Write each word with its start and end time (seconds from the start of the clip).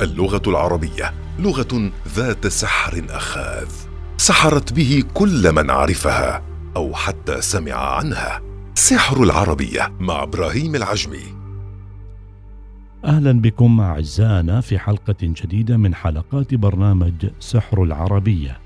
اللغة 0.00 0.42
العربية 0.46 1.14
لغة 1.38 1.90
ذات 2.08 2.46
سحر 2.46 3.06
أخاذ 3.10 3.68
سحرت 4.16 4.72
به 4.72 5.04
كل 5.14 5.52
من 5.52 5.70
عرفها 5.70 6.42
أو 6.76 6.94
حتى 6.94 7.40
سمع 7.40 7.72
عنها. 7.72 8.42
سحر 8.74 9.22
العربية 9.22 9.92
مع 10.00 10.22
إبراهيم 10.22 10.74
العجمي. 10.74 11.36
أهلا 13.04 13.32
بكم 13.32 13.80
أعزائنا 13.80 14.60
في 14.60 14.78
حلقة 14.78 15.16
جديدة 15.22 15.76
من 15.76 15.94
حلقات 15.94 16.54
برنامج 16.54 17.26
سحر 17.40 17.82
العربية. 17.82 18.58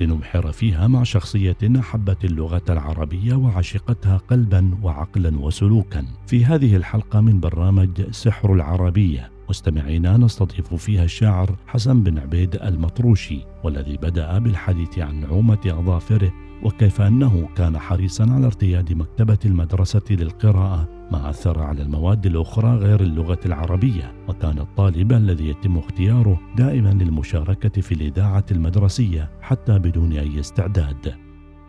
لنبحر 0.00 0.52
فيها 0.52 0.86
مع 0.86 1.02
شخصية 1.02 1.56
أحبت 1.80 2.24
اللغة 2.24 2.64
العربية 2.70 3.34
وعشقتها 3.34 4.16
قلبا 4.30 4.78
وعقلا 4.82 5.38
وسلوكا. 5.38 6.04
في 6.26 6.44
هذه 6.44 6.76
الحلقة 6.76 7.20
من 7.20 7.40
برنامج 7.40 8.10
سحر 8.10 8.52
العربية. 8.52 9.35
مستمعينا 9.48 10.16
نستضيف 10.16 10.74
فيها 10.74 11.04
الشاعر 11.04 11.48
حسن 11.66 12.02
بن 12.02 12.18
عبيد 12.18 12.54
المطروشي 12.54 13.38
والذي 13.64 13.96
بدأ 13.96 14.38
بالحديث 14.38 14.98
عن 14.98 15.20
نعومة 15.20 15.58
أظافره 15.66 16.32
وكيف 16.62 17.00
أنه 17.00 17.48
كان 17.56 17.78
حريصا 17.78 18.26
على 18.30 18.46
ارتياد 18.46 18.92
مكتبة 18.92 19.38
المدرسة 19.44 20.02
للقراءة 20.10 20.88
ما 21.12 21.30
أثر 21.30 21.62
على 21.62 21.82
المواد 21.82 22.26
الأخرى 22.26 22.76
غير 22.76 23.00
اللغة 23.00 23.38
العربية 23.46 24.12
وكان 24.28 24.58
الطالب 24.58 25.12
الذي 25.12 25.48
يتم 25.48 25.78
اختياره 25.78 26.40
دائما 26.56 26.88
للمشاركة 26.88 27.80
في 27.80 27.92
الإذاعة 27.92 28.44
المدرسية 28.50 29.28
حتى 29.42 29.78
بدون 29.78 30.12
أي 30.12 30.40
استعداد. 30.40 31.14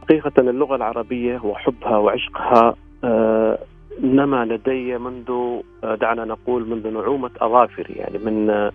حقيقة 0.02 0.32
اللغة 0.38 0.76
العربية 0.76 1.40
وحبها 1.44 1.98
وعشقها 1.98 2.76
آه 3.04 3.60
نما 4.04 4.46
لدي 4.46 4.98
منذ 4.98 5.32
آه، 5.84 5.96
دعنا 5.96 6.26
نقول 6.26 6.70
منذ 6.70 6.94
نعومة 6.94 7.32
أظافري 7.42 7.94
يعني 7.94 8.18
من 8.18 8.70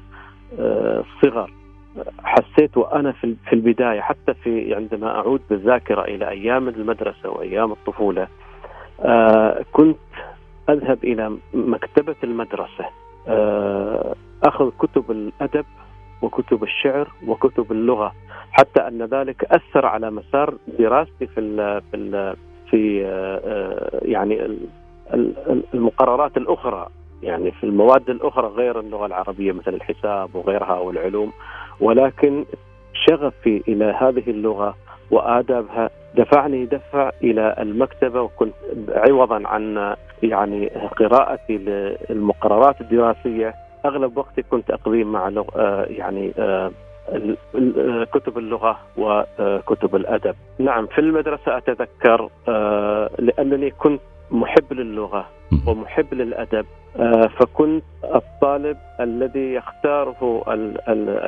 الصغر 0.59 1.51
آه، 1.99 2.05
حسيت 2.25 2.77
وأنا 2.77 3.13
في 3.13 3.53
البداية 3.53 4.01
حتى 4.01 4.35
في 4.35 4.75
عندما 4.75 5.17
أعود 5.17 5.41
بالذاكرة 5.51 6.05
إلى 6.05 6.29
أيام 6.29 6.69
المدرسة 6.69 7.31
وأيام 7.31 7.73
الطفولة 7.73 8.29
آه، 9.01 9.65
كنت 9.73 9.99
أذهب 10.71 11.05
إلى 11.05 11.37
مكتبة 11.55 12.17
المدرسة 12.25 12.85
أخذ 14.45 14.71
كتب 14.79 15.11
الأدب 15.11 15.65
وكتب 16.23 16.63
الشعر 16.63 17.09
وكتب 17.27 17.73
اللغة 17.73 18.13
حتى 18.53 18.81
أن 18.89 19.03
ذلك 19.03 19.45
أثر 19.45 19.87
على 19.87 20.11
مسار 20.11 20.55
دراستي 20.79 21.27
في 21.27 21.81
في 21.91 22.35
في 22.71 23.01
يعني 24.03 24.59
المقررات 25.75 26.37
الأخرى 26.37 26.87
يعني 27.23 27.51
في 27.51 27.65
المواد 27.65 28.11
الأخرى 28.11 28.47
غير 28.47 28.81
اللغة 28.81 29.07
العربية 29.07 29.53
مثل 29.53 29.75
الحساب 29.75 30.35
وغيرها 30.35 30.79
والعلوم 30.79 31.33
ولكن 31.81 32.45
شغفي 33.09 33.63
إلى 33.69 33.85
هذه 33.85 34.31
اللغة 34.31 34.75
وآدابها 35.11 35.91
دفعني 36.15 36.65
دفع 36.65 37.11
إلى 37.23 37.57
المكتبة 37.59 38.21
وكنت 38.23 38.55
عوضا 38.89 39.43
عن 39.47 39.95
يعني 40.23 40.69
قراءتي 40.97 41.59
للمقررات 41.59 42.81
الدراسية 42.81 43.55
أغلب 43.85 44.17
وقتي 44.17 44.43
كنت 44.43 44.71
أقضيه 44.71 45.05
مع 45.05 45.29
لغ... 45.29 45.45
آه، 45.57 45.85
يعني 45.85 46.33
آه، 46.39 46.71
كتب 48.13 48.39
اللغة 48.39 48.79
وكتب 48.97 49.97
الأدب. 49.97 50.35
نعم 50.59 50.87
في 50.87 50.99
المدرسة 50.99 51.57
أتذكر 51.57 52.29
آه، 52.49 53.11
لأنني 53.19 53.71
كنت 53.71 54.01
محب 54.31 54.73
للغة 54.73 55.29
ومحب 55.67 56.15
للأدب. 56.15 56.67
آه، 56.97 57.29
فكنت 57.41 57.85
الطالب 58.05 58.77
الذي 59.01 59.55
يختاره 59.55 60.45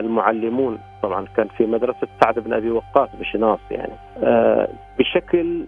المعلمون. 0.00 0.78
طبعا 1.02 1.26
كان 1.36 1.48
في 1.48 1.66
مدرسة 1.66 2.08
سعد 2.24 2.38
بن 2.38 2.52
أبي 2.52 2.70
وقاص 2.70 3.08
بشناص 3.20 3.60
يعني. 3.70 3.92
آه، 4.22 4.68
بشكل 4.98 5.64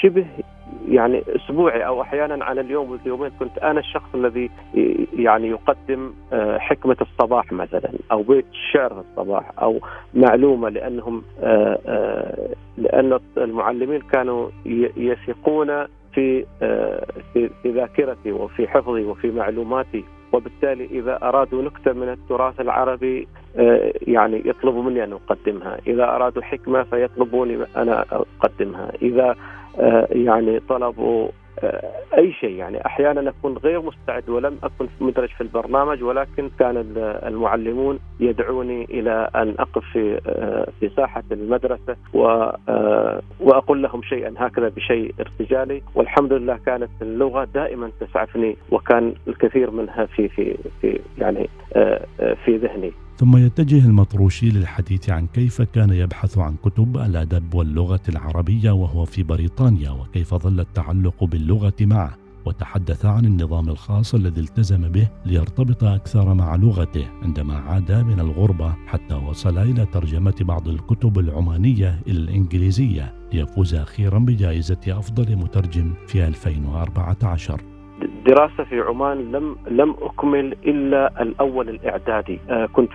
شبه 0.00 0.26
يعني 0.88 1.22
أسبوعي 1.36 1.86
أو 1.86 2.02
أحيانا 2.02 2.44
على 2.44 2.60
اليوم 2.60 2.90
واليومين 2.90 3.30
كنت 3.38 3.58
أنا 3.58 3.80
الشخص 3.80 4.14
الذي 4.14 4.50
يعني 5.18 5.48
يقدم 5.48 6.12
آه، 6.32 6.58
حكمة 6.58 6.96
الصباح 7.00 7.52
مثلا 7.52 7.90
أو 8.12 8.22
بيت 8.22 8.46
شعر 8.72 9.00
الصباح 9.00 9.52
أو 9.62 9.80
معلومة 10.14 10.68
لأنهم 10.68 11.22
لأن 12.78 13.18
المعلمين 13.36 14.00
كانوا 14.00 14.48
يثقون 14.96 15.86
في 16.18 16.44
آه، 16.62 17.06
في 17.32 17.50
في 17.62 17.70
ذاكرتي 17.70 18.32
وفي 18.32 18.68
حفظي 18.68 19.04
وفي 19.04 19.30
معلوماتي. 19.30 20.04
وبالتالي 20.32 20.84
إذا 20.84 21.18
أرادوا 21.22 21.62
نكتة 21.62 21.92
من 21.92 22.08
التراث 22.08 22.60
العربي 22.60 23.28
آه، 23.56 23.92
يعني 24.02 24.42
يطلبوا 24.44 24.82
مني 24.82 25.04
أن 25.04 25.12
أقدمها، 25.12 25.78
إذا 25.86 26.04
أرادوا 26.04 26.42
حكمة 26.42 26.82
فيطلبوني 26.82 27.58
أنا 27.76 28.04
أقدمها، 28.12 28.92
إذا 29.02 29.36
آه، 29.80 30.08
يعني 30.10 30.60
طلبوا 30.60 31.28
أي 32.18 32.32
شيء. 32.32 32.50
يعني 32.50 32.86
أحيانا 32.86 33.30
أكون 33.30 33.56
غير 33.56 33.82
مستعد 33.82 34.28
ولم 34.28 34.58
أكن 34.62 34.88
مدرج 35.00 35.28
في 35.28 35.40
البرنامج 35.40 36.02
ولكن 36.02 36.50
كان 36.58 36.84
المعلمون 37.26 37.98
يدعوني 38.20 38.84
إلى 38.84 39.30
أن 39.36 39.54
أقف 39.58 39.84
في 39.92 40.20
في 40.80 40.88
ساحة 40.96 41.22
المدرسة 41.32 41.96
وأقول 43.40 43.82
لهم 43.82 44.02
شيئا. 44.02 44.34
هكذا 44.38 44.68
بشيء 44.68 45.14
ارتجالي. 45.20 45.82
والحمد 45.94 46.32
لله 46.32 46.58
كانت 46.66 46.90
اللغة 47.02 47.44
دائما 47.44 47.90
تسعفني 48.00 48.56
وكان 48.70 49.14
الكثير 49.28 49.70
منها 49.70 50.06
في 50.06 50.28
في 50.28 50.56
في 50.80 51.00
يعني 51.18 51.48
في 52.44 52.56
ذهني. 52.56 52.92
ثم 53.18 53.36
يتجه 53.36 53.86
المطروشي 53.86 54.50
للحديث 54.50 55.10
عن 55.10 55.26
كيف 55.26 55.62
كان 55.62 55.90
يبحث 55.90 56.38
عن 56.38 56.56
كتب 56.64 56.96
الأدب 56.96 57.54
واللغة 57.54 58.00
العربية 58.08 58.70
وهو 58.70 59.04
في 59.04 59.22
بريطانيا 59.22 59.90
وكيف 59.90 60.34
ظل 60.34 60.60
التعلق 60.60 61.24
باللغة 61.24 61.74
معه 61.80 62.16
وتحدث 62.44 63.06
عن 63.06 63.24
النظام 63.24 63.68
الخاص 63.68 64.14
الذي 64.14 64.40
التزم 64.40 64.88
به 64.88 65.08
ليرتبط 65.26 65.84
أكثر 65.84 66.34
مع 66.34 66.56
لغته 66.56 67.06
عندما 67.22 67.54
عاد 67.54 67.92
من 67.92 68.20
الغربة 68.20 68.74
حتى 68.86 69.14
وصل 69.14 69.58
إلى 69.58 69.86
ترجمة 69.86 70.34
بعض 70.40 70.68
الكتب 70.68 71.18
العمانية 71.18 72.00
إلى 72.06 72.18
الإنجليزية 72.18 73.14
ليفوز 73.32 73.74
أخيرا 73.74 74.18
بجائزة 74.18 74.80
أفضل 74.88 75.36
مترجم 75.36 75.94
في 76.06 76.26
2014 76.26 77.77
دراسة 78.28 78.64
في 78.64 78.80
عمان 78.80 79.32
لم 79.32 79.56
لم 79.70 79.94
أكمل 80.02 80.56
إلا 80.66 81.22
الأول 81.22 81.68
الإعدادي. 81.68 82.38
آه 82.50 82.66
كنت 82.66 82.90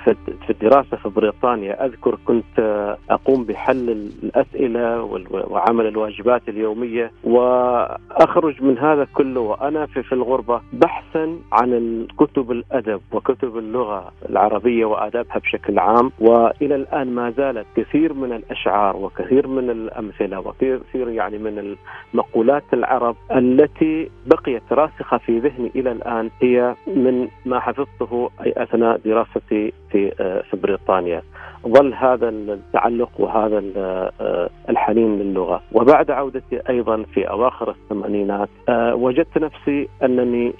في 0.45 0.49
الدراسة 0.49 0.97
في 0.97 1.09
بريطانيا. 1.09 1.85
أذكر 1.85 2.17
كنت 2.25 2.59
آه 2.59 2.97
أقوم 3.09 3.43
بحل 3.43 4.09
الأسئلة 4.23 5.03
وعمل 5.31 5.87
الواجبات 5.87 6.41
اليومية 6.49 7.11
وأخرج 7.23 8.63
من 8.63 8.77
هذا 8.77 9.07
كله 9.13 9.39
وأنا 9.39 9.85
في, 9.85 10.13
الغربة 10.13 10.61
بحثا 10.73 11.37
عن 11.51 12.07
كتب 12.17 12.51
الأدب 12.51 13.01
وكتب 13.11 13.57
اللغة 13.57 14.11
العربية 14.29 14.85
وآدابها 14.85 15.37
بشكل 15.37 15.79
عام. 15.79 16.11
وإلى 16.19 16.75
الآن 16.75 17.07
ما 17.15 17.29
زالت 17.31 17.65
كثير 17.75 18.13
من 18.13 18.33
الأشعار 18.33 18.97
وكثير 18.97 19.47
من 19.47 19.69
الأمثلة 19.69 20.39
وكثير 20.39 21.09
يعني 21.09 21.37
من 21.37 21.75
المقولات 22.13 22.63
العرب 22.73 23.15
التي 23.35 24.09
بقيت 24.25 24.63
راسخة 24.71 25.17
في 25.25 25.39
ذهني 25.39 25.71
إلى 25.75 25.91
الآن 25.91 26.29
هي 26.41 26.75
من 26.87 27.27
ما 27.45 27.59
حفظته 27.59 28.29
اثناء 28.39 28.97
دراستي 29.05 29.73
في 29.91 30.13
آه، 30.19 30.41
في 30.41 30.57
بريطانيا. 30.57 31.21
ظل 31.67 31.93
هذا 31.93 32.29
التعلق 32.29 33.09
وهذا 33.19 33.63
آه، 33.77 34.49
الحنين 34.69 35.19
للغة، 35.19 35.61
وبعد 35.71 36.11
عودتي 36.11 36.61
أيضا 36.69 37.03
في 37.13 37.29
أواخر 37.29 37.69
الثمانينات 37.69 38.49
آه، 38.69 38.95
وجدت 38.95 39.37
نفسي 39.37 39.87
أنني 40.03 40.53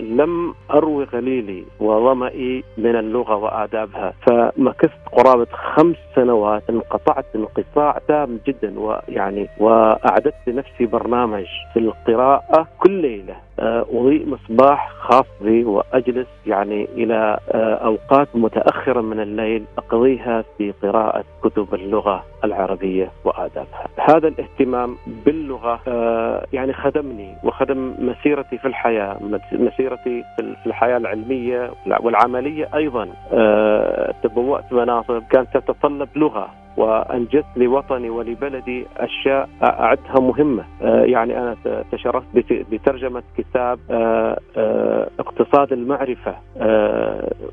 لم 0.00 0.54
أروي 0.70 1.04
غليلي 1.04 1.64
وظمئي 1.80 2.64
من 2.78 2.96
اللغة 2.96 3.36
وآدابها، 3.36 4.14
فمكثت 4.26 5.08
قرابة 5.12 5.46
خمس 5.52 5.96
سنوات 6.14 6.70
انقطعت 6.70 7.24
انقطاع 7.36 7.98
تام 8.08 8.38
جدا 8.46 8.80
ويعني 8.80 9.48
وأعددت 9.58 10.34
لنفسي 10.46 10.86
برنامج 10.86 11.46
في 11.72 11.78
القراءة 11.78 12.68
كل 12.78 12.90
ليلة. 12.90 13.45
أضيء 13.58 14.26
مصباح 14.26 14.90
خاص 14.90 15.26
بي 15.40 15.64
وأجلس 15.64 16.26
يعني 16.46 16.88
إلى 16.94 17.38
آه، 17.50 17.74
أوقات 17.74 18.28
متأخرة 18.34 19.00
من 19.00 19.20
الليل 19.20 19.64
أقضيها 19.78 20.44
في 20.58 20.72
قراءة 20.82 21.24
كتب 21.42 21.74
اللغة 21.74 22.24
العربية 22.44 23.10
وآدابها. 23.24 23.86
هذا 23.98 24.28
الاهتمام 24.28 24.96
باللغة 25.06 25.80
آه، 25.88 26.46
يعني 26.52 26.72
خدمني 26.72 27.34
وخدم 27.44 27.94
مسيرتي 27.98 28.58
في 28.58 28.68
الحياة، 28.68 29.18
مسيرتي 29.52 30.24
في 30.36 30.66
الحياة 30.66 30.96
العلمية 30.96 31.70
والعملية 32.00 32.68
أيضا. 32.74 33.08
آه، 33.32 34.14
تبوأت 34.22 34.72
مناصب 34.72 35.22
كانت 35.30 35.56
تتطلب 35.56 36.08
لغة 36.16 36.48
وانجزت 36.76 37.46
لوطني 37.56 38.10
ولبلدي 38.10 38.86
أشياء 38.96 39.48
أعدها 39.62 40.20
مهمة. 40.20 40.64
آه، 40.82 41.04
يعني 41.04 41.38
أنا 41.38 41.56
تشرفت 41.92 42.26
بترجمة 42.70 43.22
كتاب 43.38 43.78
آه، 43.90 44.38
آه، 44.56 45.10
اقتصاد 45.18 45.72
المعرفة 45.72 46.36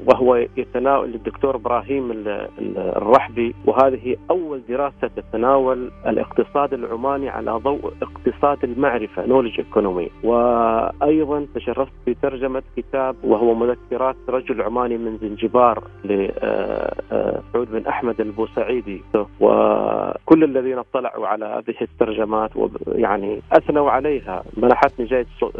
وهو 0.08 0.36
يتناول 0.36 1.12
للدكتور 1.12 1.56
إبراهيم 1.56 2.12
الرحبي. 2.78 3.56
وهذه 3.66 4.16
أول 4.32 4.62
دراسة 4.70 5.08
تتناول 5.16 5.92
الاقتصاد 6.08 6.74
العماني 6.74 7.30
على 7.30 7.52
ضوء 7.52 7.94
اقتصاد 8.02 8.64
المعرفة 8.64 9.26
نولج 9.26 9.60
ايكونومي 9.60 10.10
وأيضا 10.24 11.48
تشرفت 11.56 11.92
بترجمة 12.08 12.64
كتاب 12.78 13.16
وهو 13.24 13.54
مذكرات 13.54 14.16
رجل 14.30 14.62
عماني 14.62 14.98
من 14.98 15.18
زنجبار 15.18 15.84
لسعود 17.64 17.72
بن 17.72 17.88
أحمد 17.88 18.22
البوسعيدي. 18.22 19.02
وكل 19.40 20.44
الذين 20.44 20.78
اطلعوا 20.78 21.28
على 21.28 21.46
هذه 21.46 21.76
الترجمات 21.82 22.52
يعني 22.88 23.42
أثنوا 23.52 23.92
عليها. 23.92 24.44
منحتني 24.58 25.06
جائزه 25.06 25.52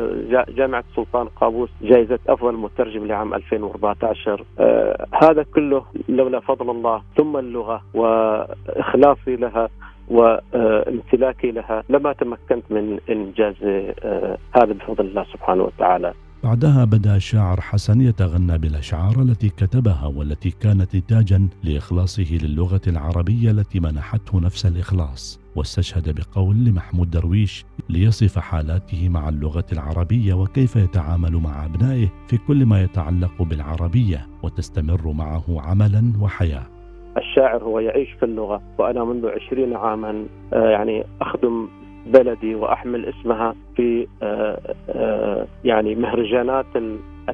جامعة 0.50 0.84
سلطان 0.96 1.28
قابوس 1.28 1.70
جائزة 1.82 2.20
أفضل 2.30 2.54
مترجم 2.54 3.06
لعام 3.06 3.34
2014 3.34 4.44
آه 4.60 5.06
هذا 5.24 5.44
كله 5.44 5.86
لولا 6.10 6.40
فضل 6.40 6.70
الله 6.70 7.02
ثم 7.18 7.38
اللغة 7.38 7.82
وإخلاصي 7.94 9.36
لها 9.36 9.70
وامتلاكي 10.10 11.52
لها 11.52 11.84
لما 11.90 12.14
تمكنت 12.14 12.64
من 12.70 13.00
إنجاز 13.10 13.56
آه 13.64 14.38
هذا 14.56 14.74
بفضل 14.74 15.06
الله 15.06 15.24
سبحانه 15.24 15.64
وتعالى. 15.64 16.14
بعدها 16.44 16.86
بدا 16.86 17.16
الشاعر 17.16 17.62
حسن 17.62 18.02
يتغنى 18.02 18.58
بالأشعار 18.58 19.22
التي 19.22 19.50
كتبها 19.50 20.06
والتي 20.18 20.50
كانت 20.62 20.96
نتاجا 20.96 21.48
لإخلاصه 21.64 22.38
للغة 22.44 22.82
العربية 22.88 23.52
التي 23.52 23.80
منحته 23.80 24.40
نفس 24.42 24.66
الإخلاص 24.66 25.40
واستشهد 25.56 26.16
بقول 26.16 26.56
لمحمود 26.56 27.12
درويش 27.12 27.66
ليصف 27.90 28.40
حالاته 28.40 29.10
مع 29.10 29.30
اللغة 29.30 29.66
العربية 29.74 30.34
وكيف 30.34 30.76
يتعامل 30.76 31.34
مع 31.38 31.66
أبنائه 31.66 32.08
في 32.28 32.38
كل 32.38 32.66
ما 32.66 32.84
يتعلق 32.84 33.42
بالعربية 33.42 34.28
وتستمر 34.44 35.12
معه 35.12 35.44
عملا 35.50 36.14
وحياة. 36.22 36.64
الشاعر 37.18 37.64
هو 37.64 37.80
يعيش 37.80 38.12
في 38.12 38.26
اللغة 38.26 38.62
وأنا 38.78 39.04
منذ 39.04 39.28
عشرين 39.28 39.76
عاما 39.76 40.26
آه، 40.54 40.70
يعني 40.70 41.04
أخدم 41.22 41.68
بلدي 42.06 42.56
وأحمل 42.56 43.06
اسمها 43.06 43.56
في 43.76 44.08
آه، 44.24 44.60
آه، 44.90 45.48
يعني 45.64 45.96
مهرجانات 45.96 46.66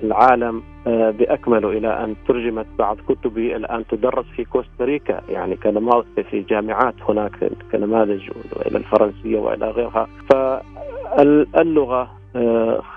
العالم 0.03 0.63
آه، 0.87 1.11
باكمله 1.11 1.69
إلى 1.69 2.03
أن 2.03 2.15
ترجمت 2.27 2.65
بعض 2.79 2.97
كتبي 3.09 3.55
الآن 3.55 3.87
تدرس 3.87 4.25
في 4.35 4.45
كوستاريكا. 4.45 5.21
يعني 5.29 5.55
كنماذج 5.55 6.21
في 6.29 6.41
جامعات 6.41 6.93
هناك 7.09 7.51
كنماذج 7.71 8.29
إلى 8.65 8.77
الفرنسية 8.77 9.39
وإلى 9.39 9.69
غيرها. 9.69 10.07
فاللغة 10.29 12.19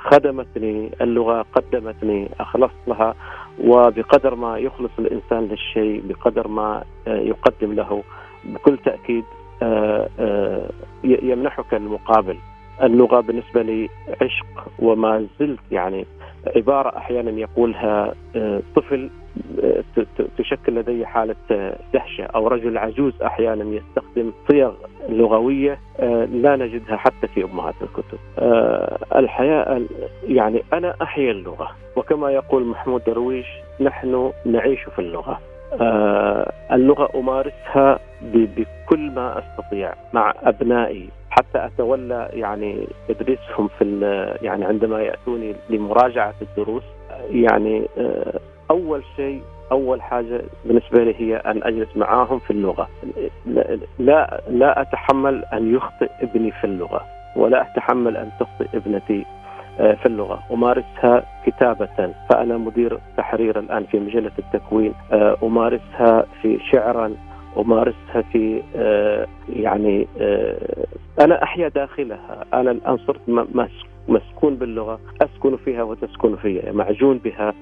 خدمتني 0.05 0.91
اللغة 1.01 1.47
قدمتني 1.55 2.29
اخلصت 2.41 2.89
لها 2.89 3.15
وبقدر 3.65 4.35
ما 4.35 4.59
يخلص 4.59 4.91
الإنسان 4.99 5.49
للشيء 5.49 6.03
بقدر 6.09 6.49
ما 6.49 6.85
يقدم 7.07 7.73
له. 7.73 8.03
بكل 8.45 8.79
تأكيد 8.79 9.25
يمنحك 11.05 11.75
المقابل 11.75 12.37
اللغة 12.83 13.21
بالنسبة 13.21 13.63
لي 13.63 13.89
عشق 14.21 14.69
وما 14.79 15.27
زلت 15.41 15.61
يعني 15.71 16.07
عبارة 16.57 16.97
أحيانا 16.97 17.31
يقولها 17.31 18.15
آه، 18.37 18.63
طفل 18.77 19.11
تشكل 20.39 20.75
لدي 20.75 21.07
حالة 21.07 21.35
دهشة 21.95 22.25
أو 22.25 22.49
رجل 22.49 22.79
عجوز 22.79 23.23
أحيانا 23.23 23.65
يستخدم 23.65 24.33
صيغ 24.51 24.73
لغوية 25.09 25.79
لا 26.33 26.57
نجدها 26.57 26.97
حتى 26.97 27.27
في 27.35 27.45
أمهات 27.45 27.75
الكتب. 27.83 28.19
الحياة 29.17 29.83
يعني 30.29 30.63
أنا 30.73 30.95
احيا 31.03 31.31
اللغة 31.31 31.71
وكما 31.97 32.31
يقول 32.31 32.65
محمود 32.65 33.05
درويش 33.05 33.47
نحن 33.81 34.33
نعيش 34.47 34.81
في 34.81 34.99
اللغة. 34.99 35.41
آه، 35.81 36.53
اللغة 36.73 37.19
أمارسها 37.19 37.99
بكل 38.23 39.11
ما 39.11 39.39
أستطيع 39.39 39.95
مع 40.13 40.35
أبنائي. 40.43 41.09
حتى 41.31 41.67
أتولى 41.67 42.29
يعني 42.33 42.87
تدريسهم 43.09 43.69
في 43.79 43.85
يعني 44.43 44.65
عندما 44.65 45.03
يأتوني 45.03 45.55
لمراجعة 45.71 46.35
الدروس. 46.43 46.83
يعني 47.31 47.89
آه، 47.99 48.41
أول 48.71 49.03
شيء 49.17 49.43
أول 49.73 50.03
حاجة 50.03 50.41
بالنسبة 50.65 51.05
لي 51.05 51.15
هي 51.19 51.37
أن 51.37 51.63
أجلس 51.63 51.97
معاهم 51.97 52.39
في 52.39 52.51
اللغة. 52.51 52.89
لا 53.99 54.41
لا 54.49 54.81
أتحمل 54.81 55.45
أن 55.53 55.75
يخطئ 55.75 56.11
ابني 56.21 56.51
في 56.51 56.65
اللغة 56.65 57.01
ولا 57.37 57.63
أتحمل 57.63 58.17
أن 58.17 58.31
تخطئ 58.41 58.77
ابنتي 58.77 59.25
في 59.77 60.07
اللغة. 60.07 60.43
أمارسها 60.53 61.23
كتابة 61.47 62.15
فأنا 62.31 62.57
مدير 62.57 62.99
تحرير 63.17 63.59
الآن 63.59 63.85
في 63.85 64.01
مجلة 64.01 64.33
التكوين. 64.39 64.95
آه، 65.13 65.37
أمارسها 65.43 66.27
في 66.43 66.59
شعرا 66.73 67.17
أمارسها 67.59 68.23
في 68.33 68.63
آه، 68.77 69.27
يعني 69.49 70.07
أنا 71.21 71.43
أحيا 71.43 71.69
داخلها. 71.69 72.45
أنا 72.55 72.71
الآن 72.71 72.97
صرت 72.97 73.21
مسكون 74.09 74.55
باللغة. 74.57 75.01
أسكن 75.23 75.57
فيها 75.57 75.83
وتسكن 75.83 76.37
فيها 76.37 76.73
معجون 76.73 77.19
بها. 77.19 77.55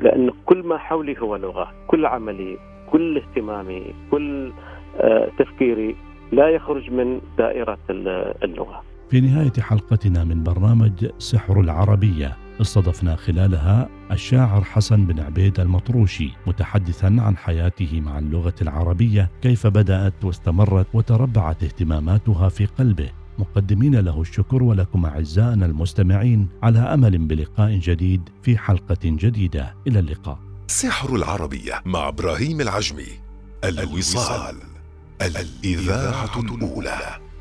لأن 0.00 0.30
كل 0.46 0.62
ما 0.62 0.78
حولي 0.78 1.20
هو 1.20 1.36
لغة. 1.36 1.68
كل 1.86 2.06
عملي 2.06 2.58
كل 2.92 3.16
اهتمامي 3.16 3.82
كل 4.10 4.52
تفكيري 5.38 5.96
لا 6.32 6.48
يخرج 6.48 6.90
من 6.90 7.20
دائرة 7.38 7.78
اللغة. 8.44 8.82
في 9.12 9.20
نهاية 9.20 9.52
حلقتنا 9.60 10.24
من 10.24 10.42
برنامج 10.42 11.06
سحر 11.18 11.60
العربية 11.60 12.36
استضفنا 12.60 13.16
خلالها 13.16 13.88
الشاعر 14.10 14.64
حسن 14.64 15.06
بن 15.06 15.20
عبيد 15.20 15.60
المطروشي 15.60 16.30
متحدثا 16.46 17.06
عن 17.06 17.36
حياته 17.36 18.00
مع 18.00 18.18
اللغة 18.18 18.54
العربية 18.62 19.30
كيف 19.42 19.66
بدأت 19.66 20.24
واستمرت 20.24 20.86
وتربعت 20.94 21.62
اهتماماتها 21.62 22.48
في 22.48 22.66
قلبه. 22.66 23.10
مقدمين 23.38 23.96
له 23.96 24.20
الشكر 24.20 24.62
ولكم 24.62 25.06
أعزائنا 25.06 25.66
المستمعين 25.66 26.48
على 26.62 26.78
أمل 26.78 27.18
بلقاء 27.18 27.78
جديد 27.78 28.28
في 28.42 28.58
حلقة 28.58 28.98
جديدة. 29.04 29.74
إلى 29.86 29.98
اللقاء. 29.98 30.38
سحر 30.66 31.16
العربية 31.16 31.82
مع 31.84 32.08
إبراهيم 32.08 32.60
العجمي. 32.60 33.08
الوصال. 33.64 34.56
الإذاعة 35.22 36.40
الأولى. 36.40 37.31